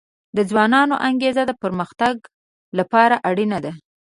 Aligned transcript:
د 0.35 0.37
ځوانانو 0.49 0.95
انګیزه 1.07 1.43
د 1.47 1.51
پرمختګ 1.63 2.15
لپاره 2.79 3.15
اړینه 3.29 3.57
ده. 3.65 3.71